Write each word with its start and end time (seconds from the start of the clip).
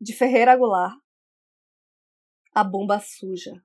de 0.00 0.14
Ferreira 0.14 0.56
Goulart. 0.56 0.98
A 2.54 2.64
bomba 2.64 2.98
suja. 2.98 3.62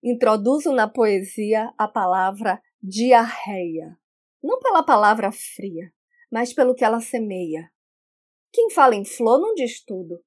Introduzo 0.00 0.72
na 0.72 0.88
poesia 0.88 1.74
a 1.76 1.88
palavra 1.88 2.62
diarreia, 2.80 3.98
não 4.40 4.60
pela 4.60 4.84
palavra 4.84 5.32
fria, 5.32 5.92
mas 6.30 6.52
pelo 6.52 6.72
que 6.72 6.84
ela 6.84 7.00
semeia. 7.00 7.68
Quem 8.52 8.70
fala 8.70 8.94
em 8.94 9.04
flor 9.04 9.40
não 9.40 9.54
diz 9.54 9.84
tudo. 9.84 10.24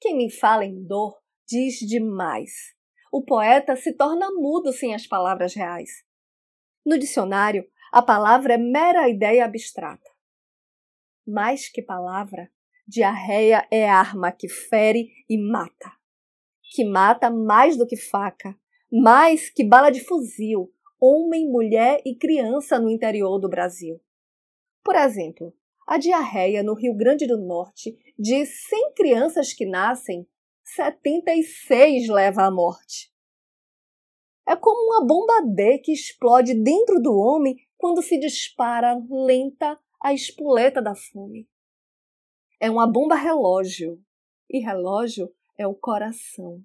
Quem 0.00 0.16
me 0.16 0.28
fala 0.28 0.64
em 0.64 0.84
dor 0.84 1.16
diz 1.46 1.78
demais. 1.78 2.74
O 3.12 3.24
poeta 3.24 3.76
se 3.76 3.92
torna 3.92 4.28
mudo 4.32 4.72
sem 4.72 4.92
as 4.92 5.06
palavras 5.06 5.54
reais. 5.54 6.04
No 6.84 6.98
dicionário, 6.98 7.64
a 7.92 8.02
palavra 8.02 8.54
é 8.54 8.58
mera 8.58 9.08
ideia 9.08 9.44
abstrata. 9.44 10.13
Mais 11.26 11.70
que 11.70 11.80
palavra, 11.80 12.50
diarreia 12.86 13.66
é 13.70 13.88
arma 13.88 14.30
que 14.30 14.48
fere 14.48 15.10
e 15.28 15.38
mata. 15.38 15.90
Que 16.74 16.84
mata 16.84 17.30
mais 17.30 17.76
do 17.76 17.86
que 17.86 17.96
faca, 17.96 18.54
mais 18.92 19.48
que 19.48 19.64
bala 19.64 19.90
de 19.90 20.04
fuzil, 20.04 20.70
homem, 21.00 21.50
mulher 21.50 22.02
e 22.04 22.14
criança 22.14 22.78
no 22.78 22.90
interior 22.90 23.38
do 23.38 23.48
Brasil. 23.48 24.00
Por 24.84 24.94
exemplo, 24.96 25.54
a 25.86 25.98
diarreia 25.98 26.62
no 26.62 26.74
Rio 26.74 26.94
Grande 26.94 27.26
do 27.26 27.38
Norte, 27.38 27.96
de 28.18 28.44
100 28.44 28.92
crianças 28.94 29.52
que 29.52 29.66
nascem, 29.66 30.26
76 30.62 32.08
leva 32.08 32.44
à 32.44 32.50
morte. 32.50 33.12
É 34.46 34.54
como 34.54 34.92
uma 34.92 35.06
bomba 35.06 35.40
D 35.54 35.78
que 35.78 35.92
explode 35.92 36.54
dentro 36.54 37.00
do 37.00 37.14
homem 37.14 37.56
quando 37.78 38.02
se 38.02 38.18
dispara 38.18 38.98
lenta 39.10 39.78
a 40.04 40.12
espoleta 40.12 40.82
da 40.82 40.94
fome. 40.94 41.48
É 42.60 42.70
uma 42.70 42.86
bomba 42.86 43.14
relógio, 43.14 43.98
e 44.50 44.58
relógio 44.58 45.34
é 45.56 45.66
o 45.66 45.74
coração, 45.74 46.62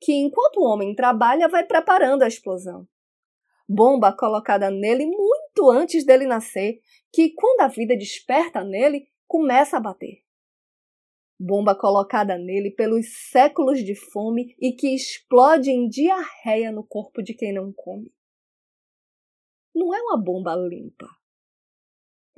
que 0.00 0.12
enquanto 0.12 0.58
o 0.58 0.64
homem 0.64 0.94
trabalha 0.94 1.48
vai 1.48 1.66
preparando 1.66 2.22
a 2.22 2.28
explosão. 2.28 2.86
Bomba 3.68 4.12
colocada 4.16 4.70
nele 4.70 5.06
muito 5.06 5.70
antes 5.70 6.06
dele 6.06 6.24
nascer, 6.24 6.80
que 7.12 7.30
quando 7.30 7.62
a 7.62 7.66
vida 7.66 7.96
desperta 7.96 8.62
nele, 8.62 9.08
começa 9.26 9.78
a 9.78 9.80
bater. 9.80 10.22
Bomba 11.40 11.74
colocada 11.74 12.38
nele 12.38 12.70
pelos 12.70 13.06
séculos 13.28 13.80
de 13.80 13.96
fome 13.96 14.54
e 14.60 14.72
que 14.72 14.94
explode 14.94 15.68
em 15.68 15.88
diarreia 15.88 16.70
no 16.70 16.86
corpo 16.86 17.24
de 17.24 17.34
quem 17.34 17.52
não 17.52 17.72
come. 17.72 18.14
Não 19.74 19.92
é 19.92 20.00
uma 20.00 20.16
bomba 20.16 20.54
limpa. 20.54 21.08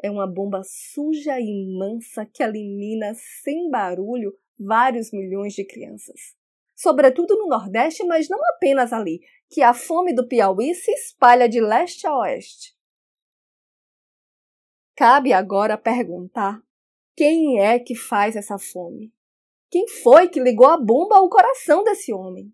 É 0.03 0.11
uma 0.11 0.27
bomba 0.27 0.63
suja 0.65 1.39
e 1.41 1.67
mansa 1.79 2.27
que 2.27 2.43
elimina 2.43 3.13
sem 3.43 3.71
barulho 3.71 4.33
vários 4.59 5.13
milhões 5.13 5.55
de 5.55 5.65
crianças. 5.65 6.35
Sobretudo 6.75 7.37
no 7.37 7.49
Nordeste, 7.49 8.05
mas 8.05 8.29
não 8.29 8.39
apenas 8.55 8.93
ali, 8.93 9.21
que 9.49 9.63
a 9.63 9.73
fome 9.73 10.15
do 10.15 10.27
Piauí 10.27 10.75
se 10.75 10.91
espalha 10.93 11.49
de 11.49 11.61
leste 11.61 12.07
a 12.07 12.17
oeste. 12.19 12.75
Cabe 14.97 15.33
agora 15.33 15.79
perguntar 15.79 16.61
quem 17.17 17.61
é 17.61 17.79
que 17.79 17.95
faz 17.95 18.35
essa 18.35 18.59
fome? 18.59 19.13
Quem 19.71 19.89
foi 19.89 20.29
que 20.29 20.41
ligou 20.41 20.67
a 20.67 20.77
bomba 20.77 21.17
ao 21.17 21.29
coração 21.29 21.85
desse 21.85 22.13
homem? 22.13 22.53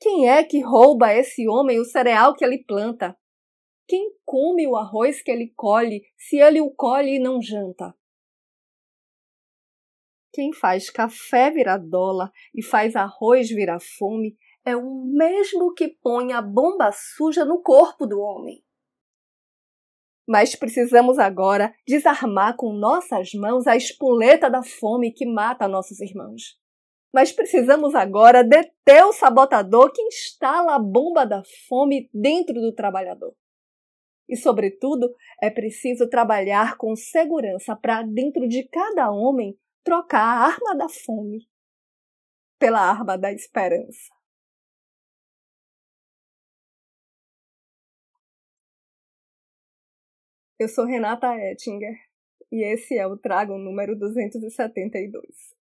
Quem 0.00 0.28
é 0.28 0.44
que 0.44 0.60
rouba 0.60 1.06
a 1.06 1.14
esse 1.14 1.48
homem 1.48 1.80
o 1.80 1.84
cereal 1.84 2.34
que 2.34 2.44
ele 2.44 2.64
planta? 2.64 3.16
Quem 3.88 4.14
come 4.22 4.66
o 4.68 4.76
arroz 4.76 5.22
que 5.22 5.30
ele 5.30 5.50
colhe, 5.56 6.02
se 6.14 6.36
ele 6.36 6.60
o 6.60 6.70
colhe 6.70 7.16
e 7.16 7.18
não 7.18 7.40
janta? 7.40 7.94
Quem 10.30 10.52
faz 10.52 10.90
café 10.90 11.50
virar 11.50 11.78
dólar 11.78 12.30
e 12.54 12.62
faz 12.62 12.94
arroz 12.94 13.48
virar 13.48 13.80
fome 13.80 14.36
é 14.62 14.76
o 14.76 15.06
mesmo 15.06 15.72
que 15.72 15.88
põe 15.88 16.34
a 16.34 16.42
bomba 16.42 16.90
suja 16.92 17.46
no 17.46 17.62
corpo 17.62 18.06
do 18.06 18.20
homem. 18.20 18.62
Mas 20.28 20.54
precisamos 20.54 21.18
agora 21.18 21.74
desarmar 21.86 22.56
com 22.56 22.74
nossas 22.74 23.32
mãos 23.32 23.66
a 23.66 23.74
espoleta 23.74 24.50
da 24.50 24.62
fome 24.62 25.10
que 25.10 25.24
mata 25.24 25.66
nossos 25.66 25.98
irmãos. 26.00 26.60
Mas 27.10 27.32
precisamos 27.32 27.94
agora 27.94 28.44
deter 28.44 29.02
o 29.06 29.14
sabotador 29.14 29.90
que 29.90 30.02
instala 30.02 30.74
a 30.74 30.78
bomba 30.78 31.24
da 31.24 31.42
fome 31.66 32.10
dentro 32.12 32.60
do 32.60 32.74
trabalhador. 32.74 33.34
E, 34.28 34.36
sobretudo, 34.36 35.14
é 35.42 35.50
preciso 35.50 36.08
trabalhar 36.08 36.76
com 36.76 36.94
segurança 36.94 37.74
para, 37.74 38.02
dentro 38.02 38.46
de 38.46 38.68
cada 38.68 39.10
homem, 39.10 39.58
trocar 39.82 40.20
a 40.20 40.46
arma 40.46 40.76
da 40.76 40.88
fome 40.88 41.48
pela 42.58 42.80
arma 42.80 43.16
da 43.16 43.32
esperança. 43.32 44.12
Eu 50.58 50.68
sou 50.68 50.84
Renata 50.84 51.28
Ettinger 51.36 51.94
e 52.50 52.64
esse 52.64 52.98
é 52.98 53.06
o 53.06 53.16
Trago 53.16 53.56
número 53.56 53.96
272. 53.96 55.57